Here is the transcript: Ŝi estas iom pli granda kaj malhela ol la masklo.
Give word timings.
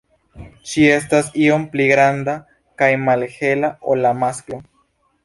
Ŝi 0.69 0.85
estas 0.93 1.27
iom 1.43 1.67
pli 1.75 1.85
granda 1.91 2.35
kaj 2.83 2.89
malhela 3.05 3.71
ol 3.93 4.03
la 4.07 4.15
masklo. 4.23 4.59